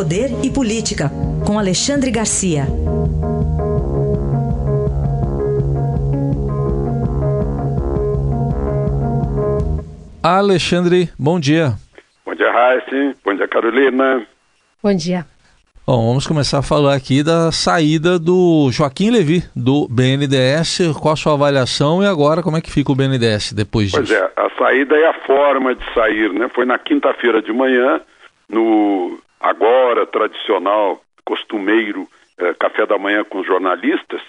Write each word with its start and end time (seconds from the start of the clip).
Poder 0.00 0.30
e 0.42 0.50
Política, 0.50 1.10
com 1.46 1.58
Alexandre 1.58 2.10
Garcia. 2.10 2.62
Alexandre, 10.22 11.10
bom 11.18 11.38
dia. 11.38 11.74
Bom 12.24 12.34
dia, 12.34 12.50
Raíssa. 12.50 13.14
Bom 13.22 13.34
dia, 13.34 13.46
Carolina. 13.46 14.26
Bom 14.82 14.94
dia. 14.96 15.26
Bom, 15.86 16.06
vamos 16.08 16.26
começar 16.26 16.60
a 16.60 16.62
falar 16.62 16.94
aqui 16.94 17.22
da 17.22 17.52
saída 17.52 18.18
do 18.18 18.70
Joaquim 18.72 19.10
Levi, 19.10 19.44
do 19.54 19.86
BNDES. 19.86 20.96
Qual 20.98 21.12
a 21.12 21.16
sua 21.16 21.34
avaliação 21.34 22.02
e 22.02 22.06
agora 22.06 22.42
como 22.42 22.56
é 22.56 22.62
que 22.62 22.72
fica 22.72 22.90
o 22.90 22.94
BNDES 22.94 23.52
depois 23.52 23.90
disso? 23.90 23.98
Pois 23.98 24.10
é, 24.10 24.32
a 24.34 24.48
saída 24.56 24.96
é 24.96 25.10
a 25.10 25.26
forma 25.26 25.74
de 25.74 25.84
sair, 25.92 26.32
né? 26.32 26.48
Foi 26.54 26.64
na 26.64 26.78
quinta-feira 26.78 27.42
de 27.42 27.52
manhã, 27.52 28.00
no 28.48 29.20
agora 29.40 30.06
tradicional, 30.06 31.00
costumeiro 31.24 32.06
eh, 32.38 32.54
café 32.58 32.86
da 32.86 32.98
manhã 32.98 33.24
com 33.24 33.42
jornalistas. 33.42 34.20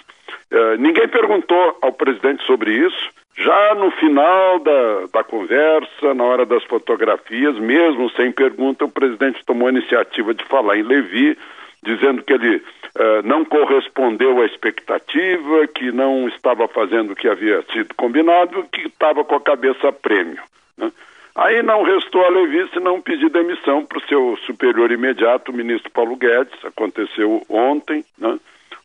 Eh, 0.50 0.78
ninguém 0.78 1.08
perguntou 1.08 1.78
ao 1.82 1.94
presidente 1.94 2.44
sobre 2.46 2.72
isso. 2.74 3.10
Já 3.38 3.76
no 3.76 3.90
final 3.92 4.60
da, 4.60 5.06
da 5.14 5.24
conversa, 5.24 6.14
na 6.14 6.24
hora 6.24 6.46
das 6.46 6.64
fotografias, 6.66 7.58
mesmo 7.58 8.10
sem 8.12 8.32
pergunta, 8.32 8.86
o 8.86 8.92
presidente 8.92 9.44
tomou 9.46 9.68
a 9.68 9.72
iniciativa 9.72 10.34
de 10.34 10.44
falar 10.46 10.78
em 10.78 10.84
Levi, 10.84 11.38
dizendo 11.82 12.22
que 12.24 12.34
ele 12.34 12.58
uh, 12.58 13.22
não 13.24 13.44
correspondeu 13.46 14.42
à 14.42 14.46
expectativa, 14.46 15.68
que 15.68 15.92
não 15.92 16.28
estava 16.28 16.68
fazendo 16.68 17.14
o 17.14 17.16
que 17.16 17.28
havia 17.28 17.64
sido 17.74 17.96
combinado, 17.96 18.66
que 18.72 18.82
estava 18.82 19.24
com 19.24 19.36
a 19.36 19.42
cabeça 19.42 19.88
a 19.88 19.92
prêmio. 19.92 20.42
Né? 20.78 20.92
Aí 21.36 21.64
não 21.64 21.84
restou 21.84 22.26
a 22.26 22.30
Levi 22.30 22.70
senão 22.74 23.02
pedir 23.02 23.30
demissão 23.30 23.86
para 23.86 23.98
o 23.98 24.08
seu 24.08 24.38
superior 24.46 24.92
imediato, 24.92 25.52
o 25.52 25.56
ministro 25.56 25.90
Paulo 25.92 26.16
Guedes. 26.16 26.66
Aconteceu 26.66 27.46
ontem, 27.48 28.04
né? 28.18 28.38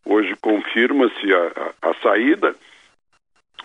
hoje 0.05 0.35
confirma-se 0.41 1.35
a, 1.35 1.73
a, 1.83 1.91
a 1.91 1.95
saída. 1.95 2.55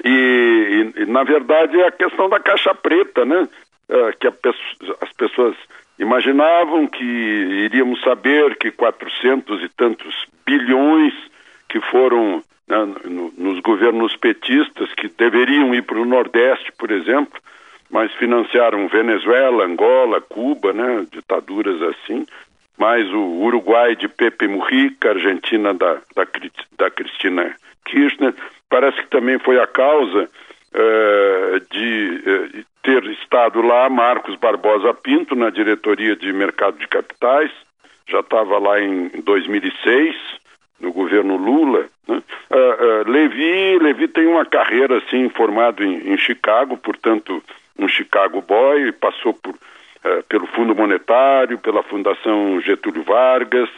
E, 0.03 0.93
e, 0.95 1.05
na 1.05 1.23
verdade, 1.23 1.79
é 1.79 1.87
a 1.87 1.91
questão 1.91 2.27
da 2.27 2.39
caixa 2.39 2.73
preta, 2.73 3.23
né? 3.23 3.47
É, 3.87 4.13
que 4.13 4.27
as 4.27 5.13
pessoas 5.17 5.55
imaginavam 5.99 6.87
que 6.87 7.03
iríamos 7.03 8.01
saber 8.01 8.55
que 8.55 8.71
400 8.71 9.63
e 9.63 9.69
tantos 9.69 10.25
bilhões 10.45 11.13
que 11.69 11.79
foram 11.81 12.41
né, 12.67 12.77
no, 13.03 13.33
nos 13.37 13.59
governos 13.59 14.15
petistas, 14.15 14.91
que 14.93 15.09
deveriam 15.09 15.75
ir 15.75 15.83
para 15.83 15.99
o 15.99 16.05
Nordeste, 16.05 16.71
por 16.71 16.89
exemplo, 16.89 17.39
mas 17.91 18.11
financiaram 18.13 18.87
Venezuela, 18.87 19.65
Angola, 19.65 20.21
Cuba, 20.21 20.71
né, 20.71 21.05
ditaduras 21.11 21.81
assim, 21.81 22.25
mais 22.77 23.07
o 23.13 23.19
Uruguai 23.19 23.95
de 23.95 24.07
Pepe 24.07 24.47
Mujica, 24.47 25.09
Argentina 25.09 25.73
da, 25.73 25.95
da, 26.15 26.25
da 26.77 26.89
Cristina 26.89 27.53
Kirchner, 27.85 28.33
parece 28.69 28.97
que 29.01 29.09
também 29.09 29.37
foi 29.39 29.59
a 29.59 29.67
causa 29.67 30.23
uh, 30.23 31.59
de 31.69 32.23
uh, 32.25 32.65
ter 32.81 33.03
estado 33.11 33.61
lá 33.61 33.89
Marcos 33.89 34.35
Barbosa 34.35 34.93
Pinto 34.93 35.35
na 35.35 35.49
diretoria 35.49 36.15
de 36.15 36.31
mercado 36.31 36.77
de 36.79 36.87
capitais, 36.87 37.51
já 38.07 38.21
estava 38.21 38.57
lá 38.57 38.81
em 38.81 39.09
2006 39.21 40.15
no 40.79 40.91
governo 40.91 41.35
Lula. 41.35 41.85
Né? 42.07 42.23
Uh, 42.49 43.09
Levi, 43.09 43.77
Levi 43.79 44.07
tem 44.07 44.25
uma 44.25 44.45
carreira 44.45 44.97
assim 44.97 45.29
formado 45.29 45.83
em, 45.83 46.13
em 46.13 46.17
Chicago, 46.17 46.77
portanto 46.77 47.43
um 47.77 47.87
Chicago 47.87 48.41
boy, 48.41 48.91
passou 48.93 49.33
por 49.33 49.55
pelo 50.27 50.47
Fundo 50.47 50.73
Monetário, 50.73 51.59
pela 51.59 51.83
Fundação 51.83 52.59
Getúlio 52.61 53.03
Vargas, 53.03 53.69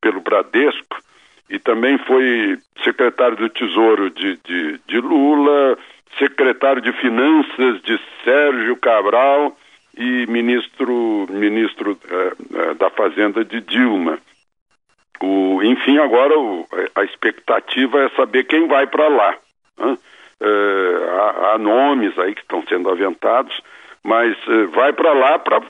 pelo 0.00 0.20
Bradesco 0.20 0.96
e 1.52 1.58
também 1.58 1.98
foi 1.98 2.58
secretário 2.82 3.36
do 3.36 3.48
Tesouro 3.50 4.08
de, 4.10 4.38
de, 4.42 4.80
de 4.86 4.98
Lula, 4.98 5.78
secretário 6.18 6.80
de 6.80 6.90
Finanças 6.92 7.82
de 7.82 8.00
Sérgio 8.24 8.74
Cabral 8.76 9.54
e 9.94 10.26
ministro, 10.28 11.26
ministro 11.28 11.92
uh, 11.92 12.74
da 12.76 12.88
Fazenda 12.88 13.44
de 13.44 13.60
Dilma. 13.60 14.18
O, 15.20 15.62
enfim, 15.62 15.98
agora 15.98 16.38
o, 16.38 16.66
a 16.94 17.04
expectativa 17.04 18.00
é 18.02 18.08
saber 18.16 18.44
quem 18.44 18.66
vai 18.66 18.86
para 18.86 19.08
lá. 19.08 19.36
Né? 19.78 19.98
Uh, 20.42 21.20
há, 21.20 21.52
há, 21.52 21.58
nomes 21.58 22.18
aí 22.18 22.34
que 22.34 22.40
estão 22.40 22.64
sendo 22.66 22.90
aventados, 22.90 23.62
mas 24.02 24.36
uh, 24.48 24.66
vai 24.70 24.92
para 24.92 25.12
lá 25.12 25.38
para 25.38 25.62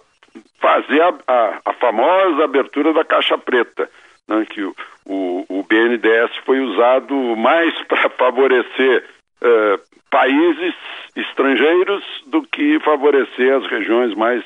fazer 0.59 1.03
a, 1.03 1.15
a, 1.27 1.61
a, 1.67 1.73
famosa 1.75 2.45
abertura 2.45 2.95
da 2.95 3.05
caixa 3.05 3.37
preta, 3.37 3.91
né? 4.27 4.47
que 4.49 4.63
o, 4.63 4.75
o, 5.05 5.45
o 5.47 5.63
BNDES 5.65 6.35
foi 6.47 6.61
usado 6.61 7.15
mais 7.37 7.75
para 7.85 8.09
favorecer 8.11 9.05
uh, 9.43 9.79
países 10.09 10.75
estrangeiros 11.17 12.03
do 12.27 12.43
que 12.43 12.81
favorecer 12.81 13.55
as 13.55 13.67
regiões 13.67 14.15
mais, 14.15 14.43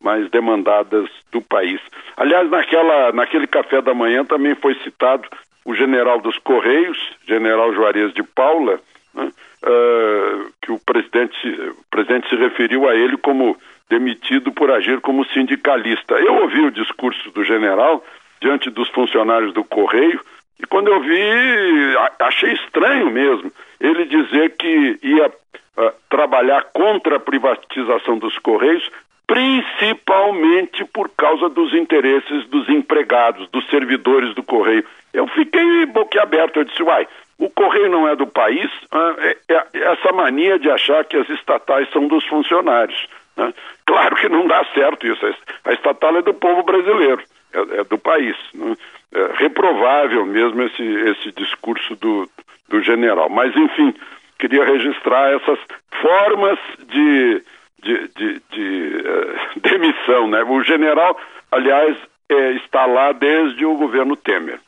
mais 0.00 0.30
demandadas 0.30 1.10
do 1.32 1.40
país. 1.40 1.80
Aliás, 2.16 2.48
naquela, 2.48 3.10
naquele 3.10 3.48
café 3.48 3.82
da 3.82 3.92
manhã 3.92 4.24
também 4.24 4.54
foi 4.54 4.74
citado 4.84 5.28
o 5.64 5.74
general 5.74 6.20
dos 6.20 6.38
Correios, 6.38 6.98
general 7.26 7.72
Juarez 7.72 8.12
de 8.12 8.22
Paula, 8.22 8.78
né, 9.14 9.32
uh, 9.64 10.52
que 10.60 10.70
o 10.72 10.78
presidente, 10.78 11.48
o 11.48 11.84
presidente 11.90 12.28
se 12.28 12.36
referiu 12.36 12.88
a 12.88 12.94
ele 12.94 13.16
como 13.16 13.56
demitido 13.88 14.52
por 14.52 14.70
agir 14.70 15.00
como 15.00 15.24
sindicalista. 15.26 16.14
Eu 16.14 16.42
ouvi 16.42 16.60
o 16.60 16.70
discurso 16.70 17.30
do 17.30 17.44
general 17.44 18.04
diante 18.40 18.70
dos 18.70 18.88
funcionários 18.90 19.52
do 19.52 19.64
Correio. 19.64 20.20
E 20.60 20.66
quando 20.66 20.88
eu 20.88 21.00
vi, 21.00 21.96
achei 22.20 22.52
estranho 22.52 23.10
mesmo 23.10 23.50
ele 23.80 24.06
dizer 24.06 24.56
que 24.56 24.98
ia 25.02 25.26
uh, 25.26 25.92
trabalhar 26.08 26.64
contra 26.72 27.16
a 27.16 27.20
privatização 27.20 28.18
dos 28.18 28.38
Correios, 28.38 28.90
principalmente 29.26 30.84
por 30.84 31.08
causa 31.10 31.48
dos 31.48 31.72
interesses 31.74 32.46
dos 32.48 32.68
empregados, 32.68 33.48
dos 33.48 33.66
servidores 33.68 34.34
do 34.34 34.42
Correio. 34.42 34.84
Eu 35.12 35.26
fiquei 35.28 35.86
boquiaberto, 35.86 36.60
eu 36.60 36.64
disse, 36.64 36.82
uai, 36.82 37.06
o 37.38 37.48
Correio 37.48 37.90
não 37.90 38.08
é 38.08 38.14
do 38.14 38.26
país, 38.26 38.70
uh, 38.92 39.20
é, 39.20 39.36
é, 39.48 39.66
essa 39.92 40.12
mania 40.12 40.58
de 40.58 40.70
achar 40.70 41.04
que 41.04 41.16
as 41.16 41.28
estatais 41.30 41.88
são 41.90 42.06
dos 42.06 42.24
funcionários. 42.26 43.08
Né? 43.36 43.52
Claro 43.86 44.16
que 44.16 44.28
não 44.28 44.46
dá 44.46 44.64
certo 44.74 45.06
isso, 45.06 45.26
a 45.64 45.72
estatal 45.72 46.16
é 46.16 46.22
do 46.22 46.34
povo 46.34 46.62
brasileiro 46.62 47.22
é, 47.52 47.80
é 47.80 47.84
do 47.84 47.98
país. 47.98 48.36
Né? 48.52 48.76
É 49.12 49.30
reprovável 49.38 50.26
mesmo 50.26 50.62
esse, 50.62 50.82
esse 50.82 51.32
discurso 51.32 51.94
do, 51.96 52.28
do 52.68 52.82
general. 52.82 53.28
Mas, 53.28 53.54
enfim, 53.56 53.94
queria 54.38 54.64
registrar 54.64 55.32
essas 55.32 55.58
formas 56.02 56.58
de, 56.88 57.42
de, 57.84 58.08
de, 58.16 58.42
de 58.50 58.96
uh, 58.96 59.60
demissão. 59.62 60.28
Né? 60.28 60.42
O 60.44 60.62
general, 60.62 61.16
aliás, 61.52 61.96
é, 62.28 62.52
está 62.52 62.86
lá 62.86 63.12
desde 63.12 63.64
o 63.64 63.76
governo 63.76 64.16
Temer. 64.16 64.58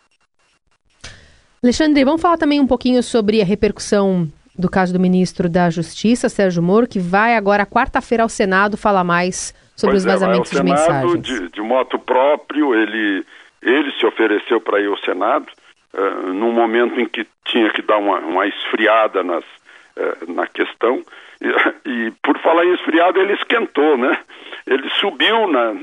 Alexandre, 1.63 2.05
vamos 2.05 2.21
falar 2.21 2.37
também 2.37 2.61
um 2.61 2.67
pouquinho 2.67 3.03
sobre 3.03 3.41
a 3.41 3.45
repercussão 3.45 4.31
do 4.59 4.71
caso 4.71 4.93
do 4.93 5.01
ministro 5.01 5.49
da 5.49 5.69
Justiça, 5.69 6.29
Sérgio 6.29 6.63
Moro, 6.63 6.87
que 6.87 6.99
vai 6.99 7.35
agora 7.35 7.67
quarta-feira 7.67 8.23
ao 8.23 8.29
Senado 8.29 8.77
falar 8.77 9.05
mais 9.05 9.55
sobre 9.75 9.95
pois 9.95 10.05
os 10.05 10.11
vazamentos 10.11 10.53
é, 10.53 10.57
de 10.57 10.63
mensagens. 10.63 11.23
De, 11.23 11.49
de 11.51 11.61
moto 11.61 11.99
próprio, 11.99 12.75
ele, 12.75 13.25
ele 13.63 13.93
se 13.93 14.07
ofereceu 14.07 14.61
para 14.61 14.81
ir 14.81 14.87
ao 14.87 14.97
Senado, 14.99 15.47
uh, 15.93 16.33
num 16.33 16.53
momento 16.53 16.99
em 16.99 17.07
que 17.07 17.27
tinha 17.45 17.71
que 17.71 17.83
dar 17.83 17.99
uma, 17.99 18.19
uma 18.21 18.47
esfriada 18.47 19.23
nas, 19.23 19.45
uh, 19.45 20.33
na 20.33 20.47
questão. 20.47 21.03
E, 21.41 21.91
e, 21.91 22.11
por 22.23 22.39
falar 22.39 22.65
em 22.65 22.75
esfriado, 22.75 23.21
ele 23.21 23.35
esquentou, 23.35 23.97
né? 23.97 24.19
Ele 24.67 24.89
subiu 24.91 25.47
na, 25.49 25.75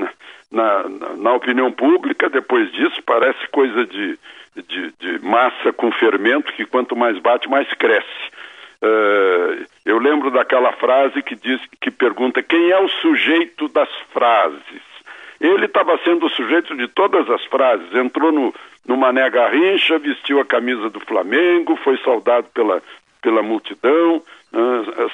na, 0.51 0.89
na, 1.17 1.33
opinião 1.33 1.71
pública 1.71 2.29
depois 2.29 2.71
disso, 2.71 3.01
parece 3.05 3.47
coisa 3.49 3.85
de, 3.85 4.17
de, 4.67 4.93
de 4.99 5.25
massa 5.25 5.71
com 5.73 5.91
fermento, 5.91 6.51
que 6.53 6.65
quanto 6.65 6.95
mais 6.95 7.17
bate, 7.19 7.49
mais 7.49 7.71
cresce. 7.73 8.07
Uh, 8.81 9.65
eu 9.85 9.97
lembro 9.97 10.29
daquela 10.29 10.73
frase 10.73 11.23
que 11.23 11.35
diz, 11.35 11.61
que 11.79 11.89
pergunta 11.89 12.43
quem 12.43 12.71
é 12.71 12.79
o 12.79 12.89
sujeito 12.89 13.69
das 13.69 13.89
frases. 14.11 14.93
Ele 15.39 15.65
estava 15.65 15.97
sendo 16.03 16.25
o 16.25 16.29
sujeito 16.29 16.75
de 16.75 16.87
todas 16.87 17.29
as 17.29 17.43
frases. 17.45 17.93
Entrou 17.95 18.31
no, 18.31 18.53
no 18.85 18.97
Mané 18.97 19.29
Garrincha, 19.29 19.97
vestiu 19.97 20.39
a 20.39 20.45
camisa 20.45 20.89
do 20.89 20.99
Flamengo, 20.99 21.75
foi 21.77 21.97
saudado 21.99 22.47
pela, 22.53 22.81
pela 23.21 23.41
multidão, 23.41 24.21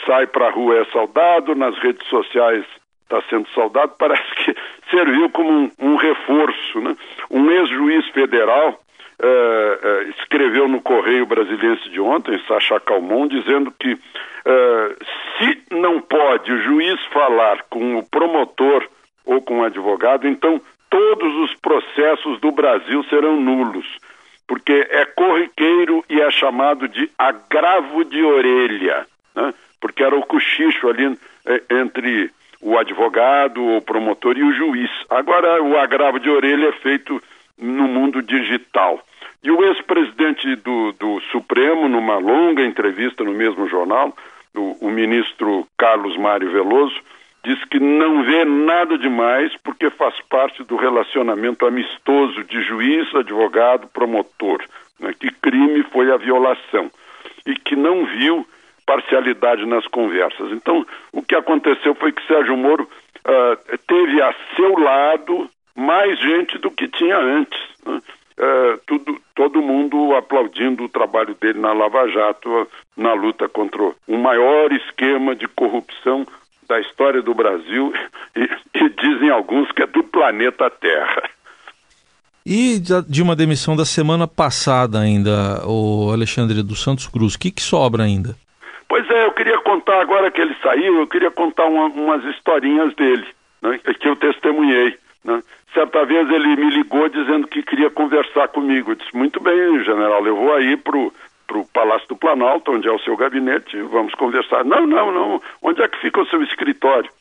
sai 0.05 0.27
para 0.27 0.47
a 0.47 0.51
rua 0.51 0.79
é 0.79 0.85
saudado, 0.85 1.55
nas 1.55 1.77
redes 1.79 2.07
sociais 2.07 2.65
está 3.03 3.21
sendo 3.29 3.47
saudado. 3.49 3.93
Parece 3.97 4.35
que 4.35 4.55
serviu 4.91 5.29
como 5.29 5.49
um, 5.49 5.71
um 5.79 5.95
reforço. 5.95 6.79
Né? 6.81 6.95
Um 7.31 7.49
ex-juiz 7.49 8.07
federal 8.09 8.79
uh, 9.21 9.25
uh, 9.25 10.09
escreveu 10.17 10.67
no 10.67 10.81
Correio 10.81 11.25
Brasiliense 11.25 11.89
de 11.89 11.99
ontem, 11.99 12.39
Sacha 12.47 12.79
Calmon, 12.79 13.27
dizendo 13.27 13.71
que 13.71 13.93
uh, 13.93 15.05
se 15.37 15.63
não 15.71 15.99
pode 16.01 16.51
o 16.51 16.61
juiz 16.63 17.03
falar 17.05 17.63
com 17.69 17.97
o 17.97 18.03
promotor 18.03 18.87
ou 19.25 19.41
com 19.41 19.59
o 19.59 19.63
advogado, 19.63 20.27
então 20.27 20.61
todos 20.89 21.35
os 21.43 21.53
processos 21.55 22.39
do 22.39 22.51
Brasil 22.51 23.03
serão 23.03 23.39
nulos, 23.39 23.85
porque 24.47 24.87
é 24.89 25.05
corriqueiro 25.05 26.03
e 26.09 26.19
é 26.19 26.31
chamado 26.31 26.87
de 26.87 27.09
agravo 27.15 28.03
de 28.05 28.23
orelha, 28.23 29.05
né? 29.35 29.53
porque 29.79 30.03
era 30.03 30.15
o 30.15 30.25
cochicho 30.25 30.87
ali 30.87 31.17
é, 31.45 31.63
entre 31.69 32.31
o 32.61 32.77
advogado, 32.77 33.63
o 33.63 33.81
promotor 33.81 34.37
e 34.37 34.43
o 34.43 34.53
juiz. 34.53 34.89
Agora, 35.09 35.61
o 35.63 35.77
agravo 35.77 36.19
de 36.19 36.29
orelha 36.29 36.67
é 36.67 36.73
feito 36.73 37.21
no 37.57 37.87
mundo 37.87 38.21
digital. 38.21 39.01
E 39.41 39.49
o 39.49 39.63
ex-presidente 39.63 40.55
do, 40.57 40.91
do, 40.93 41.21
Supremo, 41.31 41.87
numa 41.87 42.17
longa 42.17 42.65
entrevista 42.65 43.23
no 43.23 43.31
mesmo 43.31 43.67
jornal, 43.67 44.15
o, 44.53 44.87
o 44.87 44.91
ministro 44.91 45.65
Carlos 45.77 46.17
Mário 46.17 46.51
Veloso, 46.51 46.99
disse 47.43 47.65
que 47.67 47.79
não 47.79 48.23
vê 48.23 48.43
nada 48.43 48.97
demais 48.97 49.55
porque 49.63 49.89
faz 49.89 50.13
parte 50.29 50.63
do 50.63 50.75
relacionamento 50.75 51.65
amistoso 51.65 52.43
de 52.43 52.61
juiz, 52.61 53.13
advogado, 53.15 53.87
promotor, 53.87 54.61
né, 54.99 55.13
que 55.17 55.31
crime 55.31 55.83
foi 55.83 56.11
a 56.11 56.17
violação 56.17 56.91
e 57.45 57.55
que 57.55 57.77
não 57.77 58.05
viu 58.05 58.45
parcialidade 58.89 59.67
nas 59.67 59.85
conversas. 59.85 60.51
Então, 60.51 60.83
o 61.13 61.21
que 61.21 61.35
aconteceu 61.35 61.93
foi 61.93 62.11
que 62.11 62.25
Sérgio 62.25 62.57
Moro 62.57 62.89
uh, 63.19 63.77
teve 63.85 64.19
a 64.19 64.33
seu 64.55 64.79
lado 64.79 65.47
mais 65.75 66.19
gente 66.19 66.57
do 66.57 66.71
que 66.71 66.87
tinha 66.87 67.19
antes. 67.19 67.59
Né? 67.85 68.01
Uh, 68.39 68.79
tudo, 68.87 69.21
todo 69.35 69.61
mundo 69.61 70.15
aplaudindo 70.15 70.85
o 70.85 70.89
trabalho 70.89 71.35
dele 71.39 71.59
na 71.59 71.71
Lava 71.71 72.07
Jato, 72.07 72.67
na 72.97 73.13
luta 73.13 73.47
contra 73.47 73.91
o 74.07 74.17
maior 74.17 74.71
esquema 74.71 75.35
de 75.35 75.47
corrupção 75.47 76.25
da 76.67 76.79
história 76.79 77.21
do 77.21 77.35
Brasil 77.35 77.93
e, 78.35 78.49
e 78.73 78.89
dizem 78.89 79.29
alguns 79.29 79.71
que 79.71 79.83
é 79.83 79.87
do 79.87 80.03
planeta 80.03 80.67
Terra. 80.71 81.29
E 82.43 82.79
de 83.07 83.21
uma 83.21 83.35
demissão 83.35 83.75
da 83.75 83.85
semana 83.85 84.27
passada 84.27 84.99
ainda, 84.99 85.63
o 85.67 86.09
Alexandre 86.11 86.63
dos 86.63 86.81
Santos 86.81 87.05
Cruz, 87.05 87.35
o 87.35 87.39
que, 87.39 87.51
que 87.51 87.61
sobra 87.61 88.03
ainda? 88.03 88.35
Pois 88.89 89.07
é, 89.07 89.25
eu 89.25 89.31
queria 89.31 89.59
contar 89.59 90.01
agora 90.01 90.31
que 90.31 90.41
ele 90.41 90.55
saiu, 90.63 90.97
eu 90.97 91.07
queria 91.07 91.29
contar 91.29 91.65
uma, 91.65 91.85
umas 91.85 92.25
historinhas 92.25 92.91
dele, 92.95 93.27
né, 93.61 93.79
que 93.99 94.09
eu 94.09 94.15
testemunhei. 94.15 94.97
Né. 95.23 95.43
Certa 95.75 96.03
vez 96.05 96.27
ele 96.27 96.55
me 96.55 96.71
ligou 96.71 97.07
dizendo 97.07 97.47
que 97.47 97.61
queria 97.61 97.91
conversar 97.91 98.47
comigo. 98.47 98.91
Eu 98.91 98.95
disse, 98.95 99.15
muito 99.15 99.39
bem, 99.39 99.83
general, 99.83 100.25
eu 100.25 100.35
vou 100.35 100.55
aí 100.55 100.75
para 100.75 100.97
o 100.97 101.65
Palácio 101.71 102.07
do 102.07 102.17
Planalto, 102.17 102.71
onde 102.71 102.87
é 102.87 102.91
o 102.91 102.99
seu 102.99 103.15
gabinete, 103.15 103.79
vamos 103.83 104.15
conversar. 104.15 104.65
Não, 104.65 104.87
não, 104.87 105.11
não. 105.11 105.41
Onde 105.61 105.83
é 105.83 105.87
que 105.87 105.99
fica 105.99 106.21
o 106.21 106.27
seu 106.27 106.41
escritório? 106.41 107.11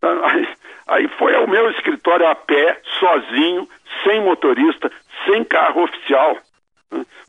Aí, 0.00 0.48
aí 0.86 1.08
foi 1.18 1.34
ao 1.34 1.46
meu 1.46 1.68
escritório 1.72 2.26
a 2.26 2.34
pé, 2.34 2.80
sozinho, 2.98 3.68
sem 4.02 4.22
motorista, 4.22 4.90
sem 5.26 5.44
carro 5.44 5.82
oficial. 5.82 6.38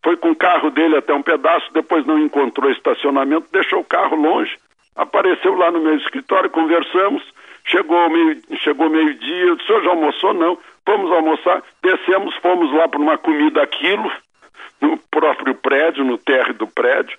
Foi 0.04 0.16
com 0.18 0.32
o 0.32 0.36
carro 0.36 0.70
dele 0.72 0.98
até 0.98 1.14
um 1.14 1.22
pedaço, 1.22 1.72
depois 1.74 2.06
não 2.06 2.18
encontrou 2.20 2.72
estacionamento, 2.72 3.48
deixou 3.52 3.80
o 3.80 3.86
carro 3.86 4.16
longe. 4.16 4.58
Apareceu 4.96 5.56
lá 5.56 5.72
no 5.72 5.82
meu 5.82 5.96
escritório, 5.96 6.50
conversamos. 6.50 7.24
Chegou 7.66 8.10
meio, 8.10 8.42
chegou 8.58 8.90
meio-dia, 8.90 9.54
o 9.54 9.62
senhor 9.62 9.84
já 9.84 9.90
almoçou? 9.90 10.34
Não. 10.34 10.58
Vamos 10.86 11.12
almoçar. 11.12 11.62
Descemos, 11.84 12.36
fomos 12.38 12.72
lá 12.74 12.88
para 12.88 13.00
uma 13.00 13.18
comida 13.18 13.62
aquilo 13.62 14.12
no 14.82 14.98
próprio 15.12 15.54
prédio, 15.56 16.04
no 16.04 16.18
térreo 16.18 16.54
do 16.54 16.68
prédio. 16.68 17.18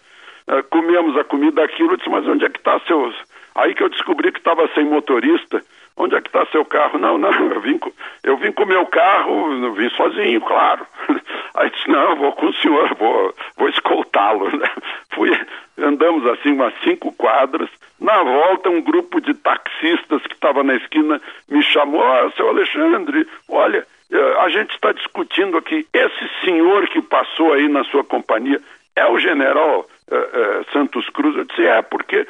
Uh, 0.48 0.62
comemos 0.70 1.16
a 1.16 1.24
comida 1.24 1.62
aquilo, 1.62 1.96
disse, 1.96 2.10
mas 2.10 2.26
onde 2.26 2.44
é 2.44 2.48
que 2.48 2.58
está 2.58 2.80
seu... 2.80 3.12
Aí 3.54 3.74
que 3.74 3.82
eu 3.82 3.88
descobri 3.88 4.32
que 4.32 4.38
estava 4.38 4.68
sem 4.74 4.84
motorista. 4.84 5.62
Onde 5.96 6.16
é 6.16 6.20
que 6.20 6.28
está 6.28 6.46
seu 6.46 6.64
carro? 6.64 6.98
Não, 6.98 7.18
não, 7.18 7.30
eu 7.30 7.60
vim 7.60 7.76
com, 7.76 7.92
eu 8.24 8.36
vim 8.38 8.52
com 8.52 8.64
meu 8.64 8.86
carro, 8.86 9.52
eu 9.52 9.72
vim 9.74 9.88
sozinho, 9.90 10.40
claro. 10.40 10.86
Aí 11.54 11.70
disse, 11.70 11.88
não, 11.88 12.16
vou 12.16 12.32
com 12.32 12.46
o 12.46 12.54
senhor, 12.54 12.94
vou, 12.94 13.34
vou 13.56 13.68
escoltá-lo. 13.68 14.50
Fui, 15.10 15.30
andamos 15.78 16.26
assim 16.26 16.52
umas 16.52 16.74
cinco 16.82 17.12
quadras. 17.12 17.68
Na 18.00 18.22
volta, 18.22 18.70
um 18.70 18.80
grupo 18.80 19.20
de 19.20 19.34
taxistas 19.34 20.22
que 20.22 20.34
estava 20.34 20.62
na 20.62 20.74
esquina 20.74 21.20
me 21.48 21.62
chamou, 21.62 22.02
ah, 22.02 22.30
seu 22.36 22.48
Alexandre, 22.48 23.26
olha, 23.48 23.86
eh, 24.10 24.36
a 24.38 24.48
gente 24.48 24.70
está 24.74 24.92
discutindo 24.92 25.56
aqui, 25.56 25.86
esse 25.92 26.30
senhor 26.44 26.88
que 26.88 27.02
passou 27.02 27.52
aí 27.52 27.68
na 27.68 27.84
sua 27.84 28.02
companhia 28.02 28.60
é 28.96 29.06
o 29.06 29.18
general 29.18 29.86
uh, 30.10 30.14
uh, 30.14 30.72
Santos 30.72 31.08
Cruz? 31.10 31.36
Eu 31.36 31.44
disse, 31.44 31.64
é, 31.64 31.80
porque, 31.82 32.26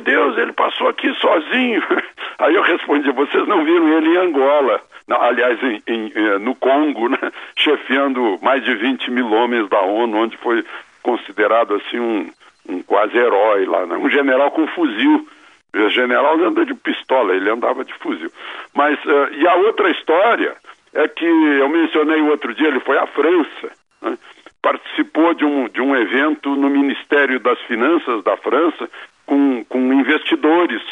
Deus, 0.00 0.36
ele 0.36 0.52
passou 0.52 0.88
aqui 0.88 1.12
sozinho. 1.14 1.82
Aí 2.38 2.54
eu 2.54 2.62
respondi, 2.62 3.10
vocês 3.12 3.46
não 3.46 3.64
viram 3.64 3.88
ele 3.96 4.08
em 4.08 4.16
Angola, 4.16 4.80
não, 5.10 5.20
aliás, 5.20 5.58
em, 5.62 5.82
em, 5.88 6.38
no 6.38 6.54
Congo, 6.54 7.08
né? 7.08 7.18
chefiando 7.56 8.38
mais 8.42 8.64
de 8.64 8.74
20 8.74 9.10
mil 9.10 9.30
homens 9.32 9.68
da 9.68 9.80
ONU, 9.80 10.16
onde 10.16 10.36
foi 10.36 10.64
considerado 11.02 11.74
assim 11.74 11.98
um, 11.98 12.30
um 12.68 12.82
quase 12.82 13.16
herói 13.16 13.66
lá, 13.66 13.86
né? 13.86 13.96
um 13.96 14.08
general 14.08 14.50
com 14.52 14.66
fuzil. 14.68 15.28
O 15.74 15.88
general 15.88 16.36
anda 16.42 16.64
de 16.64 16.74
pistola, 16.74 17.34
ele 17.34 17.48
andava 17.48 17.84
de 17.84 17.92
fuzil. 17.94 18.30
Mas, 18.74 18.98
uh, 19.04 19.32
e 19.32 19.46
a 19.46 19.54
outra 19.54 19.90
história 19.90 20.56
é 20.94 21.06
que 21.06 21.24
eu 21.24 21.68
mencionei 21.68 22.20
outro 22.22 22.52
dia, 22.54 22.68
ele 22.68 22.80
foi 22.80 22.98
à 22.98 23.06
França, 23.06 23.70
né? 24.02 24.18
participou 24.62 25.32
de 25.34 25.44
um, 25.44 25.68
de 25.68 25.80
um 25.80 25.96
evento 25.96 26.54
no 26.54 26.68
Ministério 26.68 27.40
das 27.40 27.58
Finanças 27.62 28.22
da 28.22 28.36
França 28.36 28.88
com, 29.30 29.64
com 29.66 29.92
investidores 29.92 30.82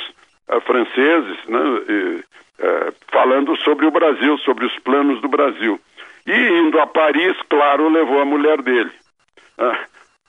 uh, 0.48 0.60
franceses, 0.60 1.38
né? 1.48 1.58
Uh, 1.58 2.94
falando 3.08 3.56
sobre 3.58 3.86
o 3.86 3.90
Brasil, 3.90 4.38
sobre 4.38 4.64
os 4.64 4.78
planos 4.78 5.20
do 5.20 5.28
Brasil. 5.28 5.80
E 6.24 6.32
indo 6.32 6.80
a 6.80 6.86
Paris, 6.86 7.36
claro, 7.48 7.88
levou 7.88 8.20
a 8.20 8.24
mulher 8.24 8.62
dele. 8.62 8.90
Uh, 9.58 9.76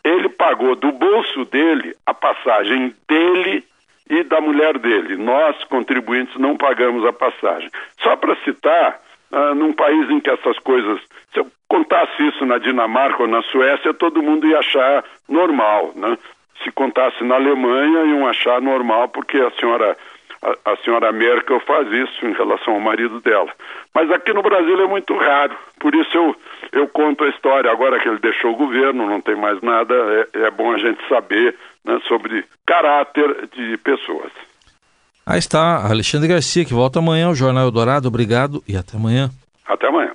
ele 0.03 0.29
pagou 0.29 0.75
do 0.75 0.91
bolso 0.91 1.45
dele 1.45 1.95
a 2.03 2.13
passagem 2.13 2.95
dele 3.07 3.63
e 4.09 4.23
da 4.23 4.41
mulher 4.41 4.79
dele. 4.79 5.15
Nós, 5.15 5.63
contribuintes, 5.65 6.35
não 6.37 6.57
pagamos 6.57 7.05
a 7.05 7.13
passagem. 7.13 7.69
Só 8.01 8.15
para 8.15 8.35
citar, 8.37 8.99
ah, 9.31 9.53
num 9.53 9.71
país 9.71 10.09
em 10.09 10.19
que 10.19 10.31
essas 10.31 10.57
coisas. 10.59 10.99
Se 11.31 11.41
eu 11.41 11.47
contasse 11.67 12.27
isso 12.27 12.43
na 12.45 12.57
Dinamarca 12.57 13.21
ou 13.21 13.27
na 13.27 13.43
Suécia, 13.43 13.93
todo 13.93 14.23
mundo 14.23 14.47
ia 14.47 14.57
achar 14.57 15.03
normal, 15.27 15.91
né? 15.95 16.17
Se 16.63 16.71
contasse 16.71 17.23
na 17.23 17.35
Alemanha, 17.35 18.05
iam 18.05 18.27
achar 18.27 18.61
normal, 18.61 19.07
porque 19.09 19.37
a 19.37 19.51
senhora, 19.51 19.97
a, 20.41 20.71
a 20.71 20.77
senhora 20.77 21.11
Merkel 21.11 21.59
faz 21.61 21.87
isso 21.91 22.25
em 22.25 22.33
relação 22.33 22.73
ao 22.75 22.79
marido 22.79 23.21
dela. 23.21 23.51
Mas 23.93 24.11
aqui 24.11 24.33
no 24.33 24.41
Brasil 24.41 24.81
é 24.81 24.87
muito 24.87 25.15
raro, 25.17 25.55
por 25.79 25.95
isso 25.95 26.15
eu, 26.15 26.35
eu 26.71 26.87
conto 26.87 27.23
a 27.23 27.29
história. 27.29 27.71
Agora 27.71 27.99
que 27.99 28.07
ele 28.07 28.19
deixou 28.19 28.51
o 28.51 28.57
governo, 28.57 29.07
não 29.07 29.21
tem 29.21 29.35
mais 29.35 29.61
nada, 29.61 29.93
é, 30.33 30.45
é 30.45 30.51
bom 30.51 30.73
a 30.73 30.77
gente 30.77 30.99
saber 31.07 31.55
né, 31.85 31.99
sobre 32.07 32.45
caráter 32.65 33.47
de 33.55 33.77
pessoas. 33.77 34.31
Aí 35.25 35.37
está 35.37 35.85
Alexandre 35.87 36.27
Garcia, 36.27 36.65
que 36.65 36.73
volta 36.73 36.99
amanhã 36.99 37.27
ao 37.27 37.35
Jornal 37.35 37.65
Eldorado. 37.65 38.07
Obrigado 38.07 38.63
e 38.67 38.75
até 38.75 38.97
amanhã. 38.97 39.29
Até 39.67 39.87
amanhã. 39.87 40.11